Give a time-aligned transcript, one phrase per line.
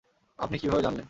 [0.39, 0.99] আপনি কীভাবে জানলেন?